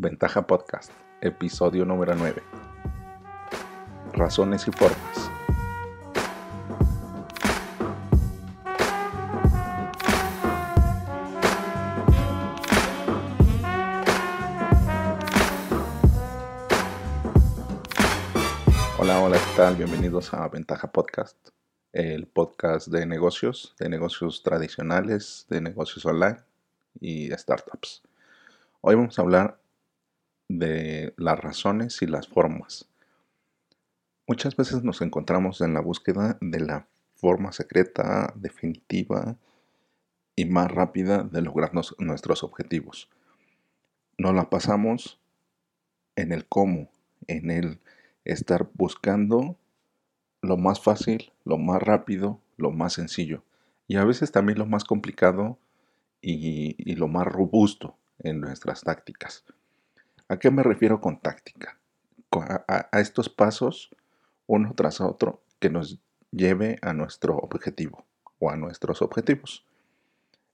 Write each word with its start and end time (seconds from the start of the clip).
Ventaja 0.00 0.46
Podcast, 0.46 0.92
episodio 1.20 1.84
número 1.84 2.14
9. 2.14 2.40
Razones 4.12 4.68
y 4.68 4.70
formas. 4.70 5.30
Hola, 19.00 19.20
hola, 19.20 19.36
¿qué 19.36 19.56
tal? 19.56 19.74
Bienvenidos 19.74 20.32
a 20.32 20.46
Ventaja 20.46 20.92
Podcast, 20.92 21.36
el 21.92 22.28
podcast 22.28 22.86
de 22.86 23.04
negocios, 23.04 23.74
de 23.80 23.88
negocios 23.88 24.44
tradicionales, 24.44 25.48
de 25.50 25.60
negocios 25.60 26.06
online 26.06 26.38
y 27.00 27.32
startups. 27.32 28.04
Hoy 28.80 28.94
vamos 28.94 29.18
a 29.18 29.22
hablar 29.22 29.58
de 30.48 31.14
las 31.16 31.38
razones 31.38 32.02
y 32.02 32.06
las 32.06 32.26
formas. 32.26 32.88
Muchas 34.26 34.56
veces 34.56 34.82
nos 34.82 35.00
encontramos 35.00 35.60
en 35.60 35.74
la 35.74 35.80
búsqueda 35.80 36.38
de 36.40 36.60
la 36.60 36.88
forma 37.14 37.52
secreta, 37.52 38.32
definitiva 38.36 39.36
y 40.36 40.44
más 40.44 40.70
rápida 40.70 41.22
de 41.22 41.42
lograr 41.42 41.72
nuestros 41.98 42.42
objetivos. 42.42 43.08
Nos 44.18 44.34
la 44.34 44.50
pasamos 44.50 45.20
en 46.16 46.32
el 46.32 46.46
cómo, 46.46 46.90
en 47.26 47.50
el 47.50 47.80
estar 48.24 48.68
buscando 48.74 49.56
lo 50.42 50.56
más 50.56 50.80
fácil, 50.80 51.32
lo 51.44 51.58
más 51.58 51.82
rápido, 51.82 52.40
lo 52.56 52.70
más 52.70 52.94
sencillo 52.94 53.42
y 53.88 53.96
a 53.96 54.04
veces 54.04 54.30
también 54.30 54.58
lo 54.58 54.66
más 54.66 54.84
complicado 54.84 55.58
y, 56.20 56.76
y 56.78 56.94
lo 56.96 57.08
más 57.08 57.26
robusto 57.26 57.96
en 58.18 58.40
nuestras 58.40 58.82
tácticas. 58.82 59.44
¿A 60.28 60.38
qué 60.38 60.50
me 60.50 60.62
refiero 60.62 61.00
con 61.00 61.20
táctica? 61.20 61.78
A, 62.30 63.00
estos 63.00 63.30
pasos, 63.30 63.90
uno 64.46 64.74
tras 64.76 65.00
otro, 65.00 65.42
que 65.58 65.70
nos 65.70 66.00
lleve 66.30 66.78
a 66.82 66.92
nuestro 66.92 67.38
objetivo 67.38 68.04
o 68.38 68.50
a 68.50 68.56
nuestros 68.56 69.00
objetivos. 69.00 69.64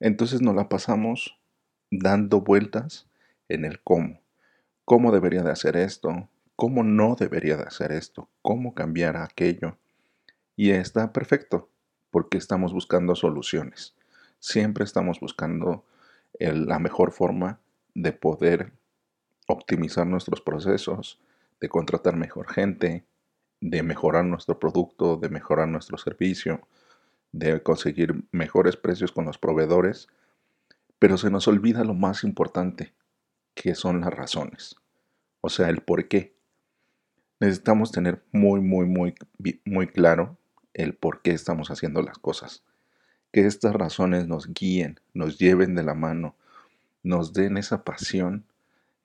Entonces 0.00 0.40
nos 0.40 0.54
la 0.54 0.70
pasamos 0.70 1.38
dando 1.90 2.40
vueltas 2.40 3.08
en 3.48 3.66
el 3.66 3.82
cómo. 3.82 4.22
¿Cómo 4.86 5.12
debería 5.12 5.42
de 5.42 5.50
hacer 5.50 5.76
esto? 5.76 6.30
¿Cómo 6.56 6.82
no 6.82 7.14
debería 7.14 7.58
de 7.58 7.64
hacer 7.64 7.92
esto? 7.92 8.30
¿Cómo 8.40 8.74
cambiar 8.74 9.18
aquello? 9.18 9.76
Y 10.56 10.70
está 10.70 11.12
perfecto, 11.12 11.68
porque 12.10 12.38
estamos 12.38 12.72
buscando 12.72 13.14
soluciones. 13.14 13.94
Siempre 14.38 14.84
estamos 14.84 15.20
buscando 15.20 15.84
la 16.40 16.78
mejor 16.78 17.12
forma 17.12 17.60
de 17.94 18.12
poder 18.12 18.72
optimizar 19.48 20.06
nuestros 20.06 20.40
procesos, 20.40 21.18
de 21.60 21.68
contratar 21.68 22.16
mejor 22.16 22.52
gente, 22.52 23.04
de 23.60 23.82
mejorar 23.82 24.24
nuestro 24.24 24.58
producto, 24.58 25.16
de 25.16 25.28
mejorar 25.30 25.68
nuestro 25.68 25.98
servicio, 25.98 26.68
de 27.32 27.62
conseguir 27.62 28.24
mejores 28.30 28.76
precios 28.76 29.10
con 29.10 29.24
los 29.24 29.38
proveedores, 29.38 30.08
pero 30.98 31.18
se 31.18 31.30
nos 31.30 31.48
olvida 31.48 31.82
lo 31.82 31.94
más 31.94 32.24
importante, 32.24 32.94
que 33.54 33.74
son 33.74 34.00
las 34.00 34.12
razones, 34.12 34.76
o 35.40 35.48
sea, 35.48 35.68
el 35.68 35.80
por 35.80 36.06
qué. 36.08 36.36
Necesitamos 37.40 37.90
tener 37.90 38.22
muy, 38.32 38.60
muy, 38.60 38.86
muy, 38.86 39.14
muy 39.64 39.86
claro 39.86 40.36
el 40.74 40.94
por 40.94 41.22
qué 41.22 41.30
estamos 41.30 41.70
haciendo 41.70 42.02
las 42.02 42.18
cosas. 42.18 42.64
Que 43.32 43.46
estas 43.46 43.74
razones 43.74 44.26
nos 44.26 44.52
guíen, 44.52 45.00
nos 45.14 45.38
lleven 45.38 45.74
de 45.74 45.84
la 45.84 45.94
mano, 45.94 46.36
nos 47.02 47.32
den 47.32 47.56
esa 47.56 47.84
pasión 47.84 48.44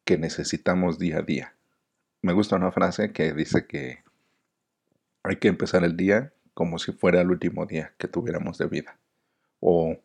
que 0.06 0.18
necesitamos 0.18 1.00
día 1.00 1.20
a 1.20 1.22
día. 1.22 1.56
Me 2.22 2.34
gusta 2.34 2.56
una 2.56 2.72
frase 2.72 3.12
que 3.12 3.34
dice 3.34 3.66
que 3.68 4.04
hay 5.23 5.38
que 5.38 5.48
empezar 5.48 5.84
el 5.84 5.98
día 5.98 6.34
como 6.54 6.78
si 6.78 6.92
fuera 6.92 7.22
el 7.22 7.32
último 7.32 7.66
día 7.66 7.94
que 7.98 8.08
tuviéramos 8.08 8.58
de 8.58 8.67
vida. 8.67 8.98
O 9.60 9.98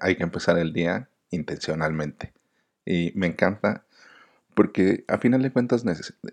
hay 0.00 0.16
que 0.16 0.22
empezar 0.22 0.58
el 0.58 0.72
día 0.72 1.08
intencionalmente. 1.30 2.32
Y 2.84 3.12
me 3.14 3.26
encanta 3.26 3.84
porque 4.54 5.04
a 5.08 5.18
final 5.18 5.42
de 5.42 5.52
cuentas 5.52 5.84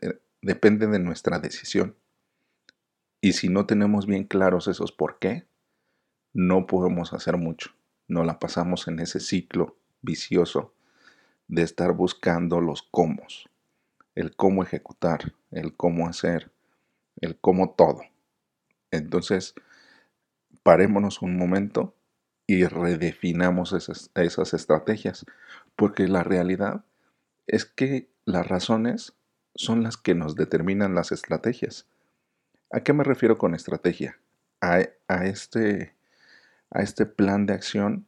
eh, 0.01 0.19
depende 0.41 0.87
de 0.87 0.99
nuestra 0.99 1.39
decisión. 1.39 1.95
Y 3.21 3.33
si 3.33 3.49
no 3.49 3.65
tenemos 3.65 4.05
bien 4.05 4.25
claros 4.25 4.67
esos 4.67 4.91
por 4.91 5.19
qué, 5.19 5.47
no 6.33 6.67
podemos 6.67 7.13
hacer 7.13 7.37
mucho. 7.37 7.71
No 8.07 8.23
la 8.23 8.39
pasamos 8.39 8.87
en 8.87 8.99
ese 8.99 9.19
ciclo 9.19 9.77
vicioso 10.01 10.73
de 11.47 11.63
estar 11.63 11.93
buscando 11.93 12.61
los 12.61 12.83
cómo, 12.83 13.23
el 14.15 14.35
cómo 14.35 14.63
ejecutar, 14.63 15.33
el 15.51 15.75
cómo 15.75 16.07
hacer, 16.07 16.51
el 17.21 17.37
cómo 17.39 17.71
todo. 17.71 18.01
Entonces, 18.91 19.55
parémonos 20.63 21.21
un 21.21 21.37
momento 21.37 21.95
y 22.45 22.65
redefinamos 22.65 23.73
esas, 23.73 24.53
estrategias, 24.53 25.25
porque 25.75 26.07
la 26.07 26.23
realidad 26.23 26.85
es 27.45 27.65
que 27.65 28.09
las 28.25 28.47
razones 28.47 29.13
son 29.55 29.83
las 29.83 29.97
que 29.97 30.15
nos 30.15 30.35
determinan 30.35 30.95
las 30.95 31.11
estrategias. 31.11 31.87
¿A 32.71 32.81
qué 32.81 32.93
me 32.93 33.03
refiero 33.03 33.37
con 33.37 33.55
estrategia? 33.55 34.19
A, 34.61 34.79
a, 35.07 35.25
este, 35.25 35.93
a 36.69 36.81
este 36.81 37.05
plan 37.05 37.45
de 37.45 37.53
acción 37.53 38.05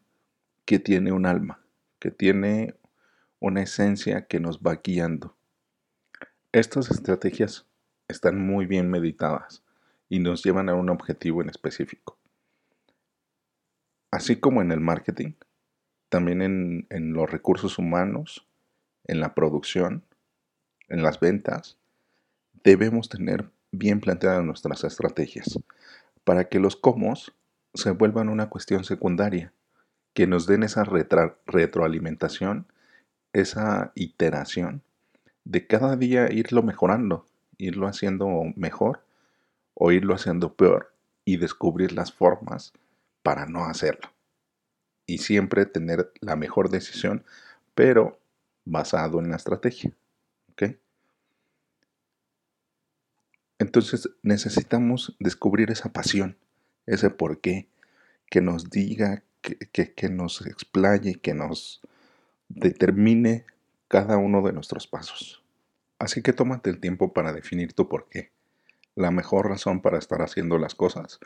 que 0.66 0.80
tiene 0.80 1.12
un 1.12 1.26
alma, 1.26 1.62
que 2.00 2.12
tiene 2.12 2.76
una 3.40 3.62
esencia 3.62 4.28
que 4.28 4.40
nos 4.40 4.60
va 4.60 4.82
guiando. 4.84 5.36
Estas 6.52 6.92
estrategias 6.92 7.66
están 8.08 8.40
muy 8.46 8.66
bien 8.66 8.90
meditadas 8.90 9.64
y 10.10 10.20
nos 10.20 10.44
llevan 10.44 10.68
a 10.68 10.76
un 10.76 10.90
objetivo 10.90 11.42
en 11.42 11.50
específico. 11.50 12.18
Así 14.12 14.38
como 14.38 14.62
en 14.62 14.72
el 14.72 14.80
marketing, 14.80 15.34
también 16.10 16.42
en, 16.90 17.14
los 17.14 17.30
recursos 17.30 17.78
humanos, 17.78 18.48
en 19.06 19.20
la 19.20 19.36
producción, 19.36 20.04
en 20.88 21.04
las 21.04 21.20
ventas, 21.20 21.78
debemos 22.64 23.10
tener 23.10 23.52
bien 23.72 24.02
planteadas 24.02 24.44
nuestras 24.44 24.84
estrategias 24.84 25.60
para 26.24 26.50
que 26.50 26.60
los 26.60 26.76
cómo 26.76 27.14
se 27.76 27.92
vuelvan 27.92 28.30
una 28.30 28.50
cuestión 28.50 28.84
secundaria, 28.84 29.54
que 30.14 30.26
nos 30.26 30.48
den 30.48 30.64
esa 30.64 30.84
retroalimentación 30.84 32.66
esa 33.34 33.92
iteración 33.96 34.84
de 35.44 35.66
cada 35.68 35.96
día 35.96 36.32
irlo 36.32 36.64
mejorando, 36.64 37.26
irlo 37.58 37.88
haciendo 37.88 38.30
mejor 38.56 39.04
o 39.74 39.92
irlo 39.92 40.14
haciendo 40.16 40.54
peor 40.54 40.94
y 41.26 41.38
descubrir 41.38 41.92
las 41.92 42.12
formas 42.12 42.74
para 43.24 43.46
no 43.46 43.66
hacerlo. 43.66 44.12
Y 45.06 45.20
siempre 45.20 45.66
tener 45.66 46.12
la 46.22 46.36
mejor 46.36 46.70
decisión, 46.70 47.24
pero 47.74 48.20
basado 48.66 49.20
en 49.20 49.30
la 49.30 49.38
estrategia. 49.38 49.92
Entonces 53.60 54.10
necesitamos 54.24 55.16
descubrir 55.20 55.70
esa 55.70 55.92
pasión, 55.92 56.38
ese 56.86 57.10
por 57.10 57.42
qué, 57.42 57.68
que 58.30 58.40
nos 58.40 58.70
diga, 58.70 59.24
que, 59.42 59.94
que 59.94 60.10
nos 60.10 60.46
explaye, 60.46 61.16
que 61.16 61.34
nos 61.34 61.82
determine 62.50 63.46
cada 63.88 64.18
uno 64.18 64.42
de 64.42 64.54
nuestros 64.54 64.88
pasos. 64.88 65.44
Así 66.00 66.22
que 66.22 66.34
tómate 66.34 66.70
el 66.70 66.80
tiempo 66.80 67.14
para 67.14 67.34
definir 67.34 67.74
tu 67.74 67.88
por 67.88 68.10
qué, 68.10 68.32
la 68.96 69.12
mejor 69.12 69.48
razón 69.48 69.82
para 69.82 69.98
estar 69.98 70.22
haciendo 70.22 70.58
las 70.58 70.76
cosas 70.76 71.20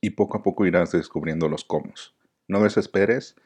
y 0.00 0.10
poco 0.10 0.38
a 0.38 0.42
poco 0.42 0.66
irás 0.66 0.92
descubriendo 0.92 1.48
los 1.48 1.64
cómo. 1.64 1.92
No 2.48 2.62
desesperes 2.62 3.36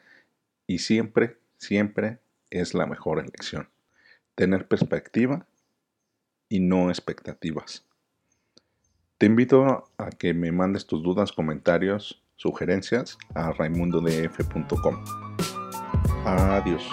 y 0.67 0.79
siempre, 0.79 1.37
siempre 1.57 2.19
es 2.49 2.73
la 2.73 2.85
mejor 2.85 3.19
elección. 3.19 3.69
Tener 4.35 4.67
perspectiva 4.67 5.45
y 6.49 6.59
no 6.59 6.89
expectativas. 6.89 7.85
Te 9.17 9.27
invito 9.27 9.89
a 9.97 10.09
que 10.09 10.33
me 10.33 10.51
mandes 10.51 10.85
tus 10.85 11.03
dudas, 11.03 11.31
comentarios, 11.31 12.23
sugerencias 12.35 13.17
a 13.33 13.51
raimundodf.com. 13.51 15.64
Adiós. 16.25 16.89